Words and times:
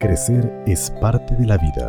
Crecer 0.00 0.62
es 0.64 0.92
parte 1.00 1.34
de 1.34 1.44
la 1.44 1.58
vida. 1.58 1.88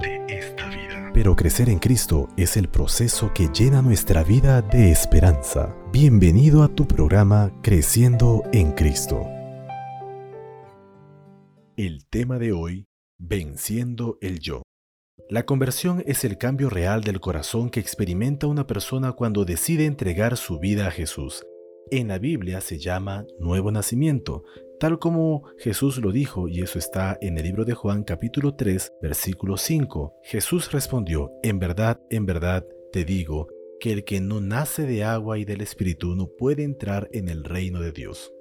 Pero 1.13 1.35
crecer 1.35 1.69
en 1.69 1.77
Cristo 1.77 2.27
es 2.37 2.57
el 2.57 2.67
proceso 2.67 3.31
que 3.35 3.49
llena 3.53 3.83
nuestra 3.83 4.23
vida 4.23 4.63
de 4.63 4.89
esperanza. 4.89 5.75
Bienvenido 5.93 6.63
a 6.63 6.73
tu 6.73 6.87
programa 6.87 7.53
Creciendo 7.61 8.41
en 8.51 8.71
Cristo. 8.71 9.27
El 11.77 12.07
tema 12.07 12.39
de 12.39 12.51
hoy, 12.51 12.87
Venciendo 13.19 14.17
el 14.21 14.39
yo. 14.39 14.63
La 15.29 15.45
conversión 15.45 16.01
es 16.07 16.25
el 16.25 16.39
cambio 16.39 16.71
real 16.71 17.01
del 17.01 17.19
corazón 17.19 17.69
que 17.69 17.79
experimenta 17.79 18.47
una 18.47 18.65
persona 18.65 19.11
cuando 19.11 19.45
decide 19.45 19.85
entregar 19.85 20.35
su 20.35 20.57
vida 20.57 20.87
a 20.87 20.91
Jesús. 20.91 21.45
En 21.91 22.07
la 22.07 22.17
Biblia 22.17 22.59
se 22.61 22.79
llama 22.79 23.25
nuevo 23.39 23.69
nacimiento, 23.69 24.45
tal 24.79 24.97
como 24.97 25.43
Jesús 25.57 25.97
lo 25.97 26.11
dijo, 26.11 26.47
y 26.47 26.61
eso 26.61 26.79
está 26.79 27.17
en 27.21 27.37
el 27.37 27.43
libro 27.43 27.65
de 27.65 27.73
Juan 27.73 28.03
capítulo 28.03 28.55
3, 28.55 28.93
versículo 29.01 29.57
5. 29.57 30.15
Jesús 30.23 30.71
respondió, 30.71 31.31
en 31.43 31.59
verdad, 31.59 31.99
en 32.09 32.25
verdad, 32.25 32.65
te 32.91 33.03
digo, 33.03 33.47
que 33.79 33.91
el 33.91 34.03
que 34.03 34.21
no 34.21 34.41
nace 34.41 34.85
de 34.85 35.03
agua 35.03 35.37
y 35.37 35.45
del 35.45 35.61
Espíritu 35.61 36.15
no 36.15 36.27
puede 36.27 36.63
entrar 36.63 37.09
en 37.11 37.27
el 37.29 37.43
reino 37.43 37.81
de 37.81 37.91
Dios. 37.91 38.33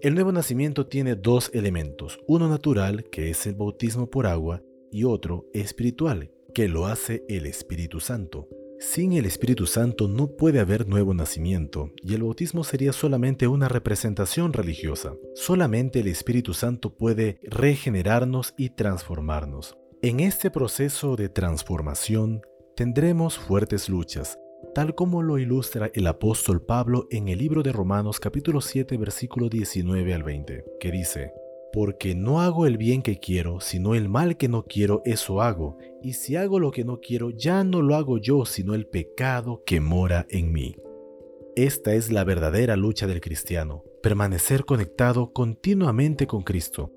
El 0.00 0.14
nuevo 0.14 0.32
nacimiento 0.32 0.86
tiene 0.86 1.16
dos 1.16 1.50
elementos, 1.52 2.18
uno 2.26 2.48
natural, 2.48 3.04
que 3.10 3.30
es 3.30 3.46
el 3.46 3.54
bautismo 3.54 4.08
por 4.08 4.26
agua, 4.26 4.62
y 4.92 5.04
otro 5.04 5.46
espiritual, 5.52 6.30
que 6.54 6.68
lo 6.68 6.86
hace 6.86 7.24
el 7.28 7.46
Espíritu 7.46 8.00
Santo. 8.00 8.48
Sin 8.80 9.12
el 9.12 9.26
Espíritu 9.26 9.66
Santo 9.66 10.08
no 10.08 10.28
puede 10.28 10.58
haber 10.58 10.88
nuevo 10.88 11.12
nacimiento, 11.12 11.92
y 12.02 12.14
el 12.14 12.22
bautismo 12.22 12.64
sería 12.64 12.94
solamente 12.94 13.46
una 13.46 13.68
representación 13.68 14.54
religiosa. 14.54 15.12
Solamente 15.34 16.00
el 16.00 16.08
Espíritu 16.08 16.54
Santo 16.54 16.96
puede 16.96 17.40
regenerarnos 17.42 18.54
y 18.56 18.70
transformarnos. 18.70 19.76
En 20.00 20.20
este 20.20 20.50
proceso 20.50 21.14
de 21.16 21.28
transformación 21.28 22.40
tendremos 22.74 23.38
fuertes 23.38 23.90
luchas, 23.90 24.38
tal 24.74 24.94
como 24.94 25.22
lo 25.22 25.36
ilustra 25.36 25.90
el 25.92 26.06
apóstol 26.06 26.62
Pablo 26.62 27.06
en 27.10 27.28
el 27.28 27.38
libro 27.38 27.62
de 27.62 27.72
Romanos 27.72 28.18
capítulo 28.18 28.62
7 28.62 28.96
versículo 28.96 29.50
19 29.50 30.14
al 30.14 30.22
20, 30.22 30.64
que 30.80 30.90
dice, 30.90 31.32
porque 31.72 32.14
no 32.14 32.40
hago 32.40 32.66
el 32.66 32.76
bien 32.76 33.02
que 33.02 33.18
quiero, 33.18 33.60
sino 33.60 33.94
el 33.94 34.08
mal 34.08 34.36
que 34.36 34.48
no 34.48 34.64
quiero, 34.64 35.02
eso 35.04 35.40
hago. 35.40 35.78
Y 36.02 36.14
si 36.14 36.36
hago 36.36 36.58
lo 36.58 36.70
que 36.70 36.84
no 36.84 37.00
quiero, 37.00 37.30
ya 37.30 37.64
no 37.64 37.82
lo 37.82 37.94
hago 37.94 38.18
yo, 38.18 38.44
sino 38.44 38.74
el 38.74 38.86
pecado 38.86 39.62
que 39.64 39.80
mora 39.80 40.26
en 40.30 40.52
mí. 40.52 40.76
Esta 41.56 41.94
es 41.94 42.10
la 42.10 42.24
verdadera 42.24 42.76
lucha 42.76 43.06
del 43.06 43.20
cristiano, 43.20 43.84
permanecer 44.02 44.64
conectado 44.64 45.32
continuamente 45.32 46.26
con 46.26 46.42
Cristo. 46.42 46.92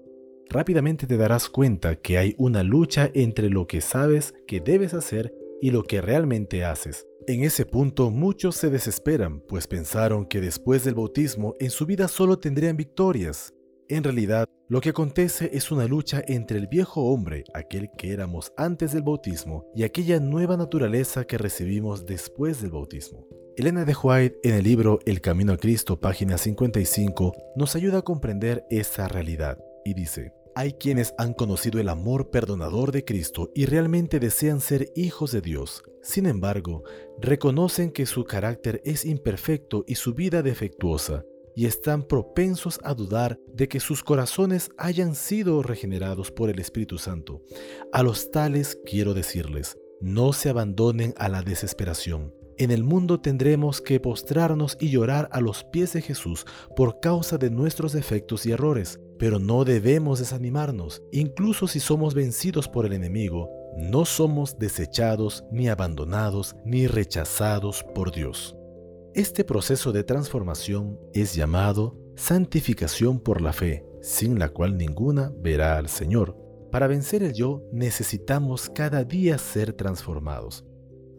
Rápidamente 0.49 1.07
te 1.07 1.17
darás 1.17 1.49
cuenta 1.49 1.95
que 1.95 2.17
hay 2.17 2.35
una 2.37 2.63
lucha 2.63 3.09
entre 3.13 3.49
lo 3.49 3.65
que 3.67 3.81
sabes 3.81 4.33
que 4.47 4.59
debes 4.59 4.93
hacer 4.93 5.33
y 5.61 5.71
lo 5.71 5.83
que 5.83 6.01
realmente 6.01 6.63
haces. 6.63 7.07
En 7.25 7.43
ese 7.43 7.65
punto 7.65 8.11
muchos 8.11 8.55
se 8.55 8.69
desesperan, 8.69 9.39
pues 9.41 9.65
pensaron 9.65 10.25
que 10.25 10.41
después 10.41 10.83
del 10.83 10.95
bautismo 10.95 11.55
en 11.59 11.69
su 11.69 11.85
vida 11.85 12.07
solo 12.07 12.37
tendrían 12.37 12.75
victorias, 12.75 13.53
en 13.95 14.03
realidad, 14.03 14.47
lo 14.67 14.81
que 14.81 14.89
acontece 14.89 15.51
es 15.53 15.71
una 15.71 15.85
lucha 15.85 16.23
entre 16.27 16.57
el 16.57 16.67
viejo 16.67 17.03
hombre, 17.05 17.43
aquel 17.53 17.89
que 17.97 18.11
éramos 18.11 18.51
antes 18.57 18.93
del 18.93 19.03
bautismo, 19.03 19.65
y 19.75 19.83
aquella 19.83 20.19
nueva 20.19 20.57
naturaleza 20.57 21.25
que 21.25 21.37
recibimos 21.37 22.05
después 22.05 22.61
del 22.61 22.71
bautismo. 22.71 23.27
Elena 23.55 23.85
de 23.85 23.95
White, 24.01 24.39
en 24.43 24.55
el 24.55 24.63
libro 24.63 24.99
El 25.05 25.21
Camino 25.21 25.53
a 25.53 25.57
Cristo, 25.57 25.99
página 25.99 26.37
55, 26.37 27.33
nos 27.55 27.75
ayuda 27.75 27.99
a 27.99 28.01
comprender 28.01 28.65
esa 28.71 29.07
realidad 29.07 29.59
y 29.85 29.93
dice, 29.93 30.33
hay 30.55 30.73
quienes 30.73 31.13
han 31.17 31.33
conocido 31.33 31.79
el 31.79 31.89
amor 31.89 32.29
perdonador 32.29 32.91
de 32.91 33.05
Cristo 33.05 33.51
y 33.53 33.65
realmente 33.65 34.19
desean 34.19 34.59
ser 34.59 34.91
hijos 34.95 35.31
de 35.31 35.41
Dios. 35.41 35.83
Sin 36.01 36.25
embargo, 36.25 36.83
reconocen 37.19 37.91
que 37.91 38.05
su 38.05 38.23
carácter 38.23 38.81
es 38.85 39.05
imperfecto 39.05 39.83
y 39.87 39.95
su 39.95 40.13
vida 40.13 40.41
defectuosa, 40.43 41.23
y 41.55 41.65
están 41.65 42.03
propensos 42.03 42.79
a 42.83 42.93
dudar 42.93 43.39
de 43.53 43.67
que 43.67 43.79
sus 43.79 44.03
corazones 44.03 44.69
hayan 44.77 45.15
sido 45.15 45.61
regenerados 45.63 46.31
por 46.31 46.49
el 46.49 46.59
Espíritu 46.59 46.97
Santo. 46.97 47.41
A 47.91 48.03
los 48.03 48.31
tales 48.31 48.77
quiero 48.85 49.13
decirles, 49.13 49.77
no 50.01 50.33
se 50.33 50.49
abandonen 50.49 51.13
a 51.17 51.29
la 51.29 51.41
desesperación. 51.41 52.33
En 52.57 52.69
el 52.69 52.83
mundo 52.83 53.19
tendremos 53.19 53.81
que 53.81 53.99
postrarnos 53.99 54.77
y 54.79 54.89
llorar 54.89 55.27
a 55.31 55.41
los 55.41 55.63
pies 55.63 55.93
de 55.93 56.01
Jesús 56.01 56.45
por 56.75 56.99
causa 56.99 57.37
de 57.37 57.49
nuestros 57.49 57.93
defectos 57.93 58.45
y 58.45 58.51
errores, 58.51 58.99
pero 59.17 59.39
no 59.39 59.65
debemos 59.65 60.19
desanimarnos, 60.19 61.01
incluso 61.11 61.67
si 61.67 61.79
somos 61.79 62.13
vencidos 62.13 62.67
por 62.67 62.85
el 62.85 62.93
enemigo, 62.93 63.49
no 63.77 64.05
somos 64.05 64.59
desechados, 64.59 65.43
ni 65.51 65.67
abandonados, 65.67 66.55
ni 66.63 66.85
rechazados 66.85 67.83
por 67.95 68.11
Dios. 68.11 68.55
Este 69.15 69.43
proceso 69.43 69.91
de 69.91 70.03
transformación 70.03 70.99
es 71.13 71.35
llamado 71.35 71.95
santificación 72.15 73.19
por 73.19 73.41
la 73.41 73.53
fe, 73.53 73.85
sin 74.01 74.39
la 74.39 74.49
cual 74.49 74.75
ninguna 74.75 75.31
verá 75.37 75.77
al 75.77 75.87
Señor. 75.87 76.35
Para 76.71 76.87
vencer 76.87 77.21
el 77.21 77.33
yo 77.33 77.61
necesitamos 77.71 78.71
cada 78.73 79.03
día 79.03 79.37
ser 79.37 79.73
transformados. 79.73 80.65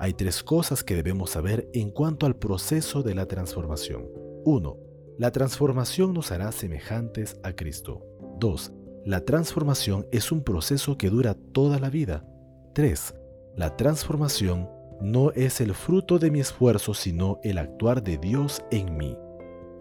Hay 0.01 0.15
tres 0.15 0.43
cosas 0.43 0.83
que 0.83 0.97
debemos 0.97 1.31
saber 1.31 1.69
en 1.73 1.93
cuanto 1.93 2.27
al 2.27 2.35
proceso 2.35 3.05
de 3.05 3.15
la 3.15 3.27
transformación. 3.27 4.09
1. 4.45 4.77
La 5.19 5.31
transformación 5.31 6.15
nos 6.15 6.33
hará 6.33 6.51
semejantes 6.51 7.39
a 7.45 7.53
Cristo. 7.53 8.03
2. 8.41 8.73
La 9.05 9.25
transformación 9.25 10.09
es 10.11 10.33
un 10.33 10.43
proceso 10.43 10.99
que 10.99 11.11
dura 11.11 11.37
toda 11.53 11.79
la 11.79 11.91
vida. 11.91 12.27
3. 12.75 13.15
La 13.55 13.77
transformación 13.77 14.69
no 15.01 15.33
es 15.33 15.61
el 15.61 15.75
fruto 15.75 16.19
de 16.19 16.31
mi 16.31 16.41
esfuerzo, 16.41 16.95
sino 16.95 17.41
el 17.43 17.59
actuar 17.59 18.03
de 18.03 18.19
Dios 18.19 18.63
en 18.71 18.97
mí. 18.97 19.17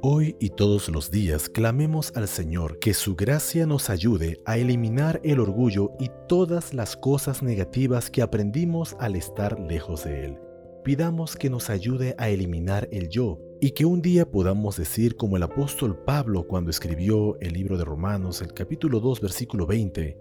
Hoy 0.01 0.35
y 0.41 0.49
todos 0.49 0.89
los 0.89 1.11
días 1.11 1.47
clamemos 1.47 2.11
al 2.17 2.27
Señor 2.27 2.77
que 2.79 2.93
su 2.93 3.15
gracia 3.15 3.65
nos 3.65 3.89
ayude 3.89 4.41
a 4.45 4.57
eliminar 4.57 5.21
el 5.23 5.39
orgullo 5.39 5.93
y 5.97 6.09
todas 6.27 6.73
las 6.73 6.97
cosas 6.97 7.41
negativas 7.41 8.09
que 8.09 8.21
aprendimos 8.21 8.97
al 8.99 9.15
estar 9.15 9.57
lejos 9.59 10.03
de 10.03 10.25
Él. 10.25 10.39
Pidamos 10.83 11.37
que 11.37 11.49
nos 11.49 11.69
ayude 11.69 12.15
a 12.17 12.27
eliminar 12.27 12.89
el 12.91 13.07
yo 13.07 13.39
y 13.61 13.71
que 13.71 13.85
un 13.85 14.01
día 14.01 14.29
podamos 14.29 14.75
decir 14.75 15.15
como 15.15 15.37
el 15.37 15.43
apóstol 15.43 15.97
Pablo 16.03 16.45
cuando 16.45 16.69
escribió 16.69 17.39
el 17.39 17.53
libro 17.53 17.77
de 17.77 17.85
Romanos, 17.85 18.41
el 18.41 18.53
capítulo 18.53 18.99
2, 18.99 19.21
versículo 19.21 19.65
20, 19.65 20.17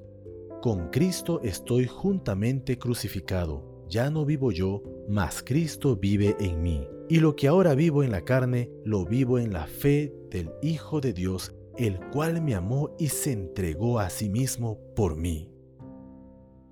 Con 0.63 0.91
Cristo 0.91 1.41
estoy 1.43 1.89
juntamente 1.89 2.79
crucificado 2.79 3.72
ya 3.93 4.11
no 4.11 4.25
vivo 4.25 4.51
yo, 4.51 4.83
mas 5.07 5.43
Cristo 5.43 5.97
vive 5.97 6.35
en 6.41 6.63
mí. 6.63 6.89
Y 7.11 7.21
lo 7.21 7.37
que 7.37 7.47
ahora 7.47 7.75
vivo 7.75 8.03
en 8.03 8.11
la 8.11 8.23
carne, 8.23 8.71
lo 8.87 9.05
vivo 9.05 9.39
en 9.39 9.53
la 9.53 9.67
fe 9.67 10.15
del 10.31 10.51
Hijo 10.63 11.01
de 11.03 11.13
Dios, 11.13 11.55
el 11.77 12.01
cual 12.11 12.41
me 12.41 12.55
amó 12.55 12.97
y 12.99 13.09
se 13.09 13.33
entregó 13.33 14.01
a 14.01 14.09
sí 14.09 14.31
mismo 14.31 14.79
por 14.97 15.17
mí. 15.17 15.51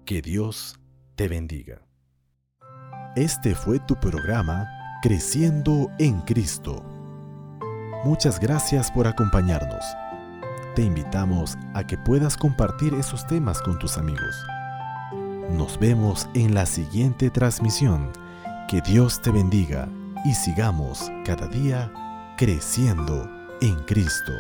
Que 0.07 0.23
Dios 0.23 0.81
te 1.15 1.29
bendiga. 1.29 1.87
Este 3.17 3.55
fue 3.55 3.79
tu 3.81 3.97
programa 3.97 4.67
Creciendo 5.03 5.89
en 5.99 6.21
Cristo. 6.23 6.83
Muchas 8.05 8.41
gracias 8.41 8.91
por 8.91 9.07
acompañarnos. 9.07 9.85
Te 10.75 10.83
invitamos 10.83 11.59
a 11.75 11.87
que 11.87 11.99
puedas 11.99 12.37
compartir 12.37 12.95
esos 12.95 13.27
temas 13.27 13.61
con 13.61 13.79
tus 13.79 13.99
amigos. 13.99 14.35
Nos 15.61 15.79
vemos 15.79 16.27
en 16.33 16.55
la 16.55 16.65
siguiente 16.65 17.29
transmisión. 17.29 18.13
Que 18.67 18.81
Dios 18.81 19.21
te 19.21 19.31
bendiga 19.31 19.91
y 20.25 20.33
sigamos 20.33 21.13
cada 21.27 21.49
día 21.49 21.93
creciendo 22.39 23.29
en 23.61 23.75
Cristo. 23.85 24.33